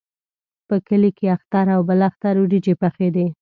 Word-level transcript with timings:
په 0.67 0.75
کلي 0.87 1.11
کې 1.17 1.25
اختر 1.35 1.65
او 1.75 1.81
بل 1.89 1.99
اختر 2.09 2.33
وریجې 2.41 2.73
پخېدې. 2.81 3.25